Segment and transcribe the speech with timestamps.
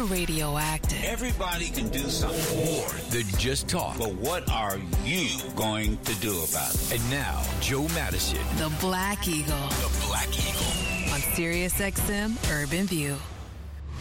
[0.00, 1.04] You're radioactive.
[1.04, 3.98] Everybody can do something more than just talk.
[3.98, 6.94] But what are you going to do about it?
[6.94, 8.38] And now, Joe Madison.
[8.56, 9.58] The Black Eagle.
[9.58, 11.12] The Black Eagle.
[11.12, 13.14] On Sirius XM Urban View.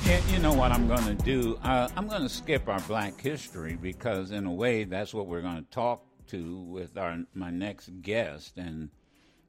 [0.06, 1.60] Yeah, you know what I'm going to do?
[1.64, 5.42] Uh, I'm going to skip our black history because, in a way, that's what we're
[5.42, 8.90] going to talk to with our my next guest, and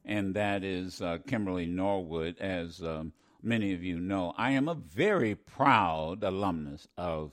[0.04, 2.40] and that is uh, Kimberly Norwood.
[2.40, 3.12] As um,
[3.42, 7.32] many of you know, I am a very proud alumnus of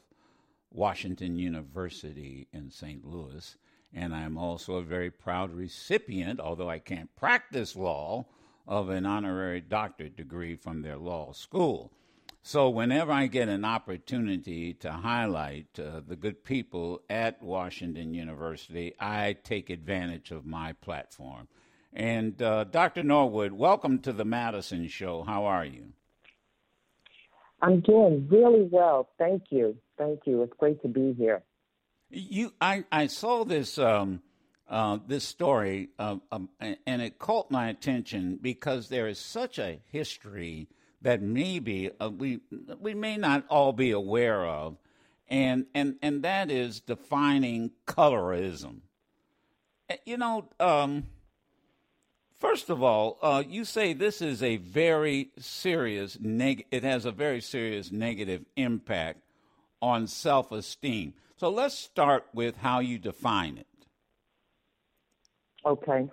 [0.72, 3.06] Washington University in St.
[3.06, 3.58] Louis,
[3.94, 8.26] and I'm also a very proud recipient, although I can't practice law,
[8.68, 11.92] of an honorary doctorate degree from their law school.
[12.44, 18.94] So, whenever I get an opportunity to highlight uh, the good people at Washington University,
[19.00, 21.48] I take advantage of my platform.
[21.94, 23.04] And uh, Dr.
[23.04, 25.24] Norwood, welcome to the Madison Show.
[25.24, 25.94] How are you?
[27.62, 29.10] I'm doing really well.
[29.18, 29.76] Thank you.
[29.98, 30.44] Thank you.
[30.44, 31.44] It's great to be here.
[32.10, 34.22] You, I, I saw this um,
[34.70, 36.22] uh, this story, um,
[36.60, 40.68] and it caught my attention because there is such a history
[41.02, 42.40] that maybe uh, we
[42.80, 44.78] we may not all be aware of,
[45.30, 48.82] and and and that is defining colorism.
[49.90, 51.06] Eh, you know, um,
[52.40, 56.66] first of all, uh, you say this is a very serious neg.
[56.72, 59.22] It has a very serious negative impact
[59.82, 61.14] on self-esteem.
[61.38, 63.68] So let's start with how you define it.
[65.66, 66.08] Okay.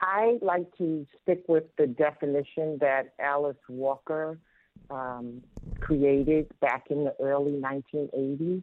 [0.00, 4.38] I like to stick with the definition that Alice Walker
[4.90, 5.42] um,
[5.80, 8.62] created back in the early 1980s.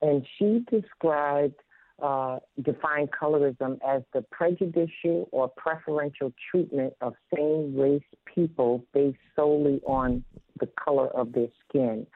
[0.00, 1.60] And she described,
[2.02, 8.02] uh, defined colorism as the prejudicial or preferential treatment of same race
[8.34, 10.24] people based solely on
[10.58, 12.06] the color of their skin.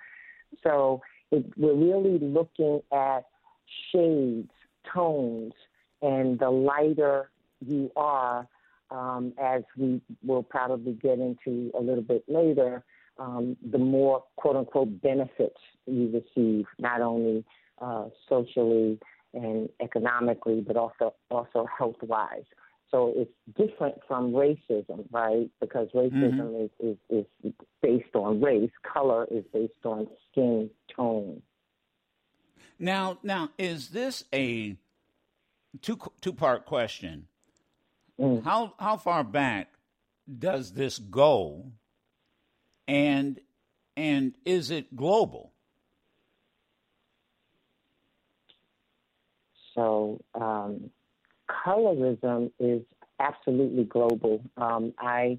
[0.65, 3.27] So it, we're really looking at
[3.93, 4.51] shades,
[4.93, 5.53] tones,
[6.03, 7.31] and the lighter
[7.65, 8.47] you are,
[8.91, 12.85] um, as we will probably get into a little bit later,
[13.19, 17.45] um, the more quote unquote benefits you receive, not only
[17.81, 18.99] uh, socially
[19.37, 22.45] and economically, but also also health wise.
[22.91, 25.51] So it's different from racism, right?
[25.61, 26.89] Because racism mm-hmm.
[26.89, 27.53] is, is, is
[27.83, 31.43] based on race, color is based on skin tone.
[32.79, 34.77] Now, now, is this a
[35.83, 37.27] two two part question.
[38.21, 38.45] Mm.
[38.45, 39.73] How how far back
[40.39, 41.73] does this go,
[42.89, 43.41] and
[43.97, 45.53] and is it global?
[49.77, 50.91] So um,
[51.65, 52.83] colorism is
[53.21, 54.43] absolutely global.
[54.57, 55.39] Um, I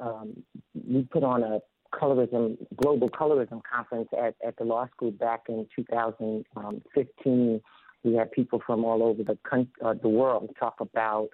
[0.00, 0.42] um,
[0.74, 1.60] we put on a
[1.92, 7.60] colorism global colorism conference at, at the law school back in 2015
[8.04, 9.38] we had people from all over the
[9.84, 11.28] uh, the world talk about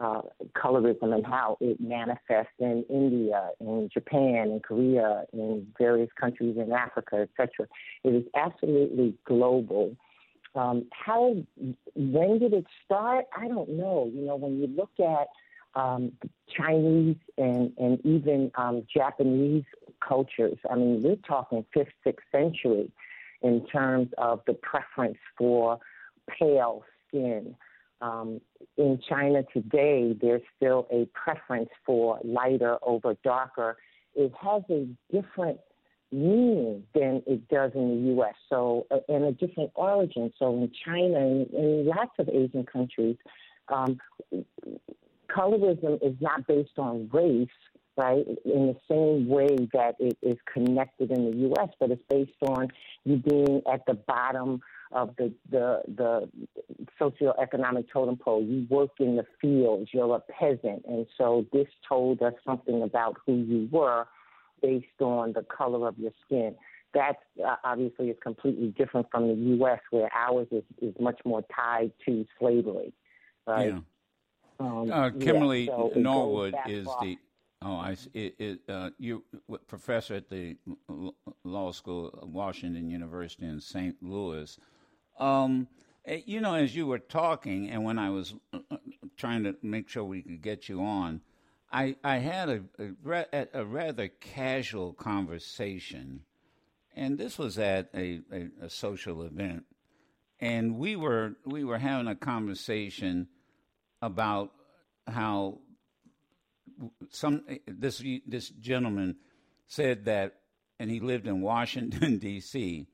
[0.00, 0.22] uh,
[0.56, 6.72] colorism and how it manifests in India, in Japan, in Korea, in various countries in
[6.72, 7.68] Africa, etc.
[8.02, 9.96] It is absolutely global.
[10.54, 11.36] Um, how,
[11.96, 13.26] when did it start?
[13.36, 14.10] I don't know.
[14.12, 15.28] You know, when you look at
[15.80, 16.12] um,
[16.56, 19.64] Chinese and, and even um, Japanese
[20.06, 22.90] cultures, I mean, we're talking fifth, sixth century
[23.42, 25.78] in terms of the preference for
[26.28, 27.56] pale skin.
[28.00, 28.40] Um,
[28.76, 33.76] in China today, there's still a preference for lighter over darker.
[34.14, 35.58] It has a different
[36.14, 38.34] meaning than it does in the U.S.
[38.48, 40.32] So, uh, and a different origin.
[40.38, 43.16] So, in China and in lots of Asian countries,
[43.68, 43.98] um,
[45.28, 47.48] colorism is not based on race,
[47.96, 48.24] right?
[48.44, 52.68] In the same way that it is connected in the U.S., but it's based on
[53.04, 54.60] you being at the bottom
[54.92, 56.28] of the, the, the
[57.00, 58.44] socioeconomic totem pole.
[58.44, 60.84] You work in the fields, you're a peasant.
[60.86, 64.06] And so this told us something about who you were
[64.64, 66.54] based on the color of your skin.
[66.94, 71.42] That uh, obviously is completely different from the U.S., where ours is, is much more
[71.54, 72.92] tied to slavery.
[73.46, 73.74] Right?
[73.74, 73.80] Yeah.
[74.60, 77.02] Um, uh, Kimberly yeah, so Norwood is far.
[77.02, 77.18] the
[77.66, 79.24] Oh, I it, it uh, you
[79.66, 80.56] professor at the
[81.44, 83.96] law school, of Washington University in St.
[84.02, 84.58] Louis.
[85.18, 85.66] Um,
[86.04, 88.76] eh, you know, as you were talking, and when I was uh, uh,
[89.16, 91.22] trying to make sure we could get you on,
[91.74, 96.20] I I had a a, a rather casual conversation,
[96.94, 99.64] and this was at a, a, a social event,
[100.38, 103.26] and we were we were having a conversation
[104.00, 104.52] about
[105.08, 105.58] how
[107.10, 109.16] some this this gentleman
[109.66, 110.36] said that
[110.78, 112.86] and he lived in Washington, D.C.,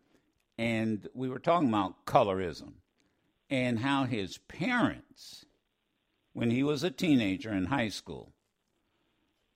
[0.57, 2.75] and we were talking about colorism
[3.51, 5.45] and how his parents,
[6.33, 8.33] when he was a teenager in high school,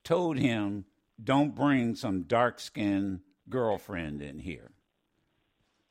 [0.04, 0.84] told him,
[1.22, 4.70] don't bring some dark skinned girlfriend in here.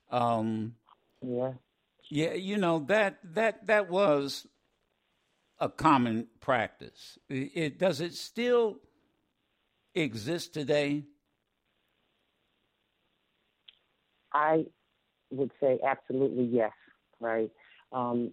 [0.10, 0.76] Um,
[1.22, 1.54] Yeah.
[2.10, 4.46] yeah, you know that that that was
[5.60, 7.18] a common practice.
[7.30, 8.80] It, it does it still
[9.96, 11.04] exist today?
[14.34, 14.66] I
[15.32, 16.72] would say absolutely yes,
[17.20, 17.52] right?
[17.92, 18.32] Um,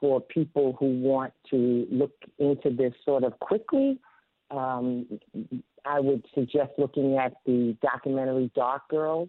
[0.00, 3.98] for people who want to look into this sort of quickly,
[4.54, 5.06] um,
[5.84, 9.28] I would suggest looking at the documentary Dark Girls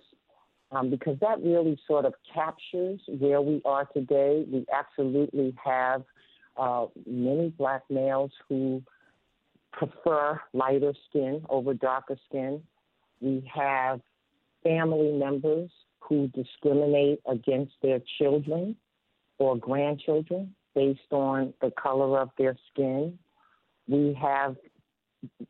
[0.71, 4.45] um, because that really sort of captures where we are today.
[4.51, 6.03] We absolutely have
[6.57, 8.81] uh, many black males who
[9.73, 12.61] prefer lighter skin over darker skin.
[13.21, 13.99] We have
[14.63, 15.69] family members
[15.99, 18.75] who discriminate against their children
[19.37, 23.17] or grandchildren based on the color of their skin.
[23.87, 24.55] We have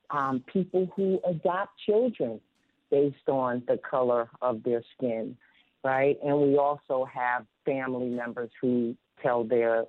[0.10, 2.40] um, people who adopt children
[2.92, 5.36] based on the color of their skin,
[5.84, 6.18] right?
[6.24, 9.86] And we also have family members who tell their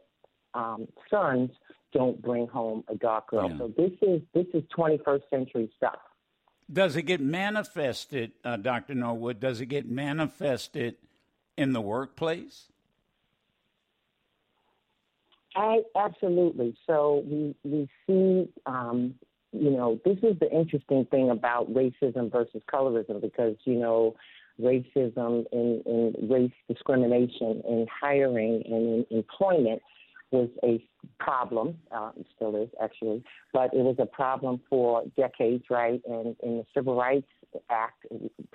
[0.54, 1.50] um, sons,
[1.92, 3.58] "Don't bring home a dark girl." Yeah.
[3.58, 5.98] So this is this is 21st century stuff.
[6.72, 8.94] Does it get manifested, uh, Dr.
[8.94, 9.38] Norwood?
[9.38, 10.96] Does it get manifested
[11.56, 12.72] in the workplace?
[15.56, 16.76] I absolutely.
[16.86, 19.14] So we we see, um,
[19.52, 24.14] you know, this is the interesting thing about racism versus colorism because you know,
[24.60, 29.82] racism and, and race discrimination in hiring and in employment
[30.30, 30.82] was a
[31.20, 31.78] problem.
[31.92, 33.22] Uh, it still is actually,
[33.52, 36.00] but it was a problem for decades, right?
[36.06, 37.28] And in the Civil Rights
[37.70, 38.06] Act,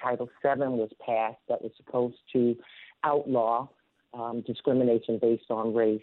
[0.01, 2.55] Title VII was passed that was supposed to
[3.03, 3.67] outlaw
[4.13, 6.01] um, discrimination based on race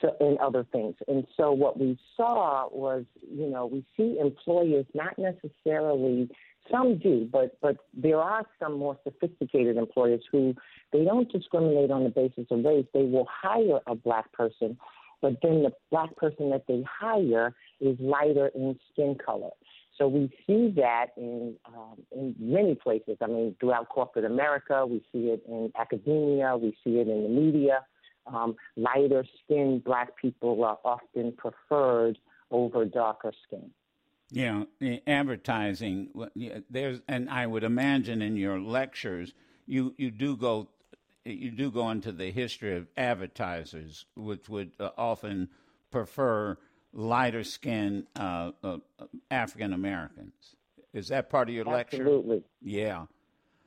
[0.00, 0.94] so, and other things.
[1.08, 6.28] And so what we saw was, you know, we see employers not necessarily
[6.70, 10.54] some do, but but there are some more sophisticated employers who
[10.92, 12.86] they don't discriminate on the basis of race.
[12.94, 14.78] They will hire a black person,
[15.20, 19.50] but then the black person that they hire is lighter in skin color.
[19.98, 23.16] So we see that in um, in many places.
[23.22, 27.28] I mean, throughout corporate America, we see it in academia, we see it in the
[27.28, 27.84] media.
[28.26, 32.18] Um, lighter skinned black people are often preferred
[32.50, 33.70] over darker skin.
[34.30, 34.64] Yeah,
[35.06, 36.08] advertising.
[36.70, 39.32] There's, and I would imagine in your lectures,
[39.66, 40.68] you you do go,
[41.24, 45.50] you do go into the history of advertisers, which would uh, often
[45.90, 46.56] prefer
[46.92, 48.78] lighter skinned uh, uh,
[49.30, 50.56] African Americans.
[50.92, 51.98] Is that part of your lecture?
[51.98, 52.42] Absolutely.
[52.62, 53.06] Yeah.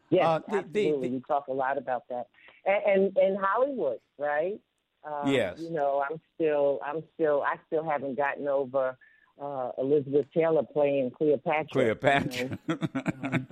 [0.09, 1.07] Yes, Uh, the- the- absolutely.
[1.09, 2.27] the- we talk a lot about that,
[2.65, 4.59] and and, and Hollywood, right?
[5.03, 5.59] Um, Yes.
[5.61, 8.97] You know, I'm still, I'm still, I still haven't gotten over
[9.39, 11.67] uh, Elizabeth Taylor playing Cleopatra.
[11.71, 12.57] Cleopatra.
[12.67, 12.75] you
[13.21, 13.45] know.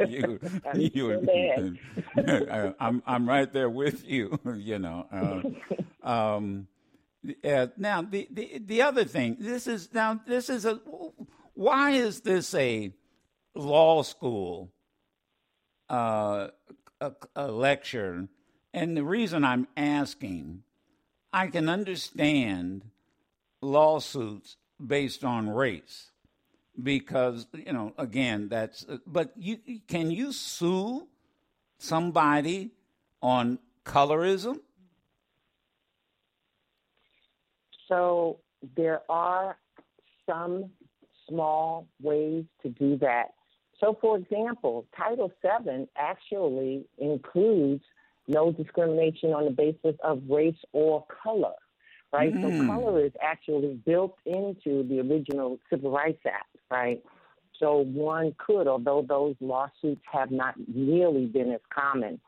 [0.06, 1.76] you, I'm you,
[2.80, 4.38] I'm, I'm right there with you.
[4.56, 5.06] You know.
[6.04, 6.68] Uh, um,
[7.44, 9.36] uh, now the, the the other thing.
[9.40, 10.80] This is now this is a.
[11.54, 12.92] Why is this a
[13.54, 14.70] law school
[15.90, 16.48] uh,
[17.00, 18.28] a, a lecture?
[18.72, 20.62] And the reason I'm asking,
[21.32, 22.82] I can understand
[23.60, 26.10] lawsuits based on race
[26.82, 31.06] because you know again that's but you can you sue
[31.78, 32.70] somebody
[33.20, 34.60] on colorism
[37.90, 38.38] So
[38.76, 39.58] there are
[40.24, 40.70] some
[41.28, 43.34] small ways to do that.
[43.80, 47.82] So, for example, Title VII actually includes
[48.28, 51.54] no discrimination on the basis of race or color,
[52.12, 52.32] right?
[52.40, 52.66] So, Mm.
[52.66, 57.02] color is actually built into the original Civil Rights Act, right?
[57.58, 62.20] So, one could, although those lawsuits have not nearly been as common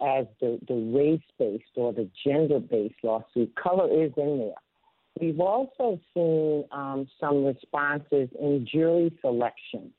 [0.00, 4.60] as the, the race based or the gender based lawsuit, color is in there.
[5.20, 9.92] We've also seen um, some responses in jury selection.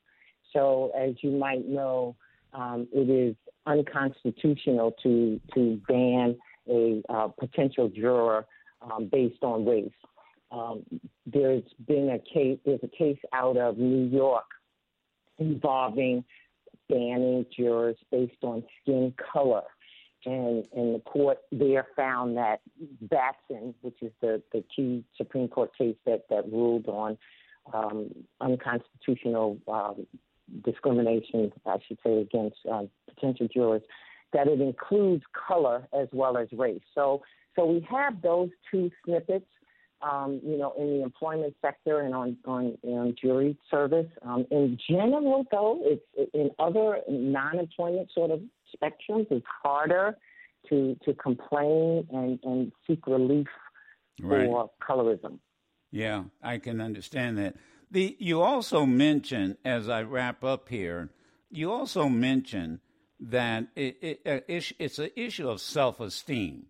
[0.52, 2.16] So, as you might know,
[2.52, 3.36] um, it is
[3.66, 6.36] unconstitutional to to ban
[6.68, 8.46] a uh, potential juror
[8.82, 9.90] um, based on race.
[10.50, 10.82] Um,
[11.26, 12.58] there's been a case.
[12.64, 14.46] There's a case out of New York
[15.38, 16.24] involving
[16.88, 19.62] banning jurors based on skin color
[20.24, 22.60] and and the court there found that
[23.02, 27.16] Batson, which is the the key Supreme Court case that that ruled on
[27.72, 30.06] um, unconstitutional um,
[30.64, 33.82] discrimination, I should say, against uh, potential jurors,
[34.32, 36.82] that it includes color as well as race.
[36.94, 37.22] So,
[37.56, 39.46] so we have those two snippets,
[40.02, 44.06] um, you know, in the employment sector and on on, on jury service.
[44.22, 48.40] Um, in general, though, it's in other non-employment sort of
[48.74, 50.16] spectrums, it's harder
[50.68, 53.48] to to complain and and seek relief
[54.20, 54.46] Right.
[54.46, 55.38] for colorism.
[55.90, 57.54] Yeah, I can understand that.
[57.90, 61.10] The you also mentioned as I wrap up here,
[61.50, 62.80] you also mentioned
[63.20, 66.66] that it, it, uh, it's an issue of self esteem.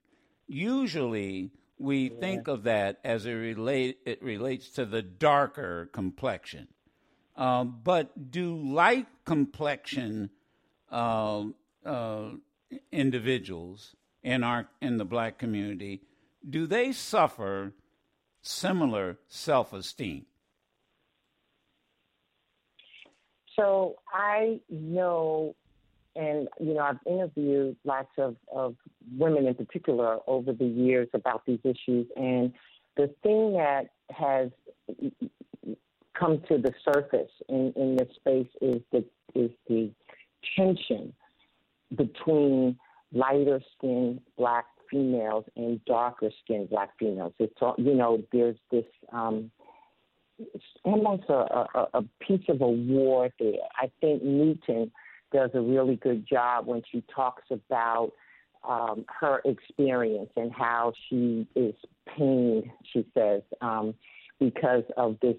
[0.47, 6.69] Usually, we think of that as it relate it relates to the darker complexion.
[7.37, 10.31] Um, but do light complexion
[10.91, 11.45] uh,
[11.85, 12.31] uh,
[12.91, 16.03] individuals in our in the black community
[16.49, 17.75] do they suffer
[18.43, 20.27] similar self esteem?
[23.59, 25.55] So I know,
[26.15, 28.77] and you know, I've interviewed lots of, of
[29.17, 32.53] women in particular over the years about these issues, and
[32.97, 34.51] the thing that has
[36.19, 39.91] come to the surface in, in this space is the is the
[40.57, 41.13] tension
[41.97, 42.77] between
[43.13, 47.33] lighter skinned black females and darker skinned black females.
[47.39, 49.51] It's all, you know, there's this um,
[50.85, 53.53] almost a, a, a piece of a war there.
[53.77, 54.91] I think Newton
[55.33, 58.13] does a really good job when she talks about
[58.69, 61.75] um, her experience and how she is
[62.17, 63.95] pained, she says, um,
[64.41, 65.37] because of this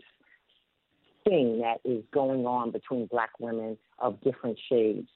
[1.25, 5.07] thing that is going on between black women of different shades.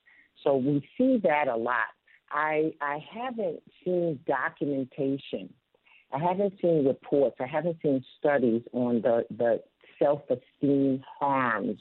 [0.43, 1.85] So we see that a lot.
[2.31, 5.53] I I haven't seen documentation.
[6.11, 7.37] I haven't seen reports.
[7.39, 9.61] I haven't seen studies on the the
[9.99, 11.79] self esteem harms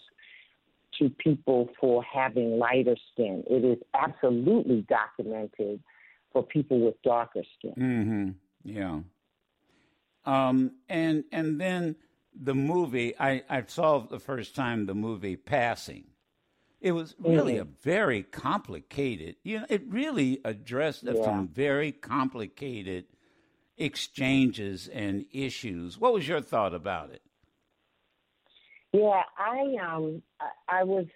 [0.99, 3.42] to people for having lighter skin.
[3.49, 5.81] It is absolutely documented
[6.33, 7.75] for people with darker skin.
[7.78, 8.31] Mm-hmm.
[8.64, 9.00] Yeah.
[10.25, 11.97] Um, and and then
[12.35, 16.04] the movie I, I saw the first time the movie Passing.
[16.81, 19.37] It was really a very complicated.
[19.45, 21.23] You know, it really addressed Yeah.
[21.23, 23.04] some very complicated
[23.78, 25.99] exchanges and issues.
[25.99, 27.23] What was your thought about it?
[28.92, 30.22] Yeah, I um
[30.68, 31.06] I, was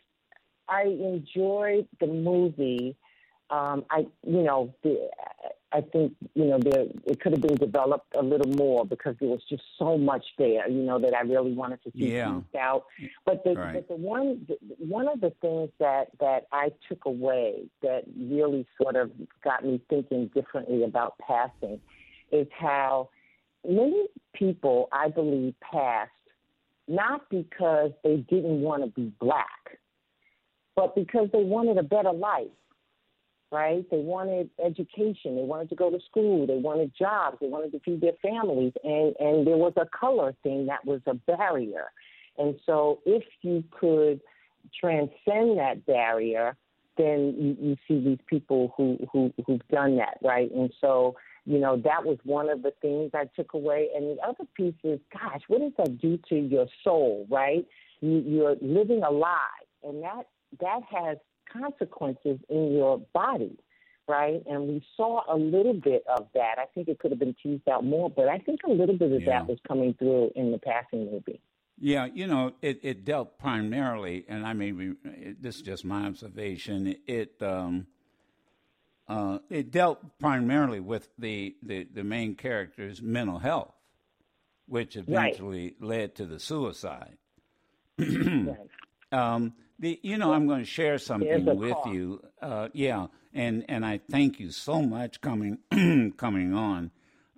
[0.69, 2.97] I enjoyed the movie.
[3.51, 5.09] Um, I you know the,
[5.73, 9.29] I think you know there it could have been developed a little more because there
[9.29, 10.69] was just so much there.
[10.69, 12.41] You know that I really wanted to see Yeah.
[12.59, 12.87] out.
[13.27, 13.75] But the Right.
[13.75, 18.67] but the one the, one of the things that that I took away that really
[18.81, 19.13] sort of
[19.45, 21.81] got me thinking differently about passing
[22.33, 23.11] is how
[23.69, 26.11] many people I believe passed
[26.89, 29.79] not because they didn't want to be black,
[30.75, 32.47] but because they wanted a better life,
[33.51, 33.85] right?
[33.91, 37.81] They wanted education, they wanted to go to school, they wanted jobs, they wanted to
[37.81, 41.87] feed their families, and, and there was a color thing that was a barrier.
[42.39, 44.21] And so if you could
[44.79, 46.57] transcend that barrier,
[46.97, 50.51] then you, you see these people who, who, who've done that, right?
[50.53, 53.89] And so you know, that was one of the things I took away.
[53.95, 57.65] And the other piece is, gosh, what does that do to your soul, right?
[58.01, 59.37] You, you're living a lie,
[59.85, 60.25] and that
[60.61, 61.19] that has
[61.51, 63.57] consequences in your body,
[64.09, 64.43] right?
[64.47, 66.57] And we saw a little bit of that.
[66.59, 69.13] I think it could have been teased out more, but I think a little bit
[69.13, 69.39] of Yeah.
[69.41, 71.41] that was coming through in the passing movie.
[71.79, 76.07] Yeah, you know, it, it dealt primarily, and I mean, it, this is just my
[76.07, 76.97] observation.
[77.07, 77.87] It um,
[79.09, 83.73] uh, it dealt primarily with the, the, the main character's mental health,
[84.67, 87.17] which eventually led to the suicide.
[87.99, 88.57] Right.
[89.13, 91.93] Um, the you know I'm going to share something with cost.
[91.93, 92.21] you.
[92.43, 95.59] Uh, yeah, and and I thank you so much coming
[96.17, 96.91] coming on.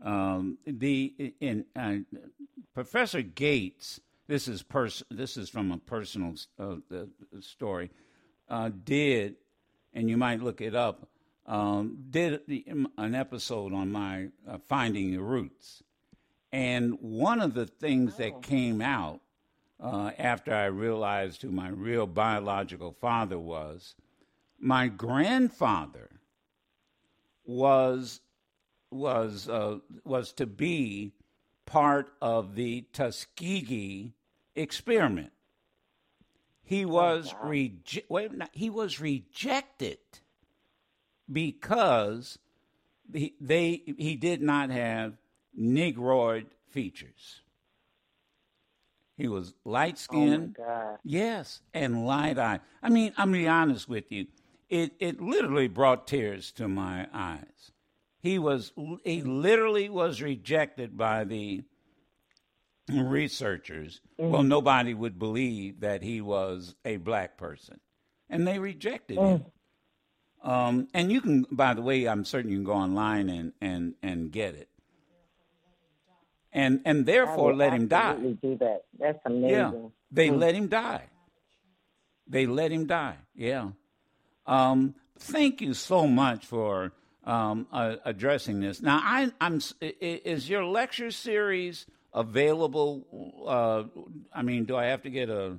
[0.02, 1.97] Um, the in uh,
[2.75, 4.00] Professor Gates.
[4.28, 7.06] This is pers- This is from a personal uh, uh,
[7.40, 7.90] story.
[8.49, 9.37] Uh, did
[9.94, 11.08] and you might look it up.
[11.47, 12.42] Um, did
[12.99, 15.82] an episode on my uh, finding your roots,
[16.52, 19.20] and one of the things that came out
[19.80, 23.94] uh, after I realized who my real biological father was,
[24.61, 26.11] my grandfather
[27.47, 28.20] was
[28.90, 31.14] was uh, was to be
[31.64, 34.14] part of the Tuskegee
[34.59, 35.33] experiment.
[36.62, 39.99] He oh, was reje- wait, no, he was rejected
[41.31, 42.38] because
[43.12, 45.15] he, they he did not have
[45.55, 47.43] negroid features.
[49.17, 50.55] He was light Oh skinned.
[50.55, 50.99] God.
[51.05, 52.61] Yes, and light eye.
[52.83, 54.27] I mean, I'm be honest with you.
[54.69, 57.73] It it literally brought tears to my eyes.
[58.21, 58.73] He was
[59.05, 61.62] he literally was rejected by the
[62.92, 64.00] researchers.
[64.18, 67.80] Well, nobody would believe that he was a black person,
[68.30, 69.45] and they rejected him.
[70.42, 73.95] Um, and you can, by the way, I'm certain you can go online and and
[74.02, 74.68] and get it.
[76.52, 78.14] And and therefore let him die.
[78.42, 78.83] Do that.
[78.99, 79.50] That's amazing.
[79.50, 79.73] Yeah,
[80.11, 81.04] they let him die.
[82.26, 83.16] They let him die.
[83.35, 83.71] Yeah.
[84.47, 86.92] Um, thank you so much for
[87.25, 88.80] um, uh, addressing this.
[88.80, 89.57] Now, I, I'm.
[89.57, 93.45] s- i- i- Is your lecture series available?
[93.47, 93.85] Uh,
[94.33, 95.59] I mean, do I have to get a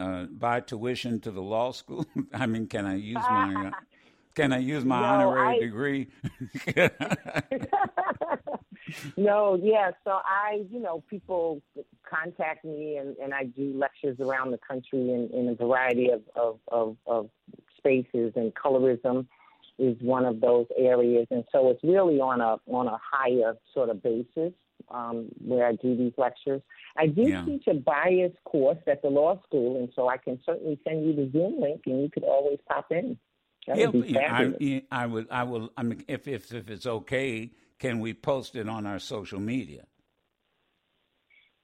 [0.00, 2.06] uh, buy tuition to the law school?
[2.34, 3.70] I mean, can I use my uh,
[4.34, 6.08] can I use my No, honorary I- degree?
[9.16, 9.92] No, yeah.
[10.04, 11.62] So I, you know, people
[12.08, 16.22] contact me, and, and I do lectures around the country in, in a variety of,
[16.36, 17.30] of, of, of
[17.78, 19.26] spaces, and colorism
[19.78, 21.26] is one of those areas.
[21.30, 24.52] And so it's really on a on a higher sort of basis
[24.90, 26.62] um, where I do these lectures.
[26.96, 27.44] I do Yeah.
[27.44, 31.14] teach a bias course at the law school, and so I can certainly send you
[31.14, 33.18] the Zoom link, and you could always pop in.
[33.66, 34.62] That Yeah, would be fabulous.
[34.62, 35.28] I, I would.
[35.30, 35.70] I will.
[35.76, 39.84] I mean, if if if it's okay, can we post it on our social media?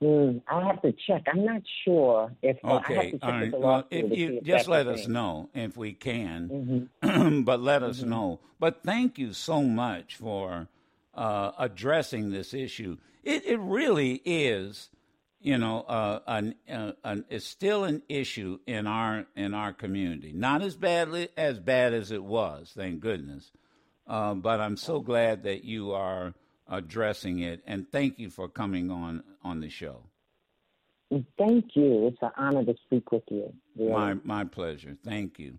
[0.02, 1.24] Mm, I have to check.
[1.26, 3.52] I'm not sure if I have Okay, to check right.
[3.60, 5.12] Well, if you just let us thing.
[5.12, 7.40] know if we can, Mm-hmm.
[7.44, 8.40] but let us know.
[8.60, 10.68] But thank you so much for
[11.18, 12.96] uh, addressing this issue.
[13.24, 14.88] It it really is,
[15.40, 20.32] you know, uh, an, uh, an it's still an issue in our in our community.
[20.32, 23.50] Not as badly as bad as it was, thank goodness.
[24.06, 26.34] Uh, but I'm so glad that you are
[26.68, 30.04] addressing it, and thank you for coming on on the show.
[31.36, 32.06] Thank you.
[32.06, 33.52] It's an honor to speak with you.
[33.76, 33.90] Really.
[33.90, 34.96] My my pleasure.
[35.04, 35.58] Thank you.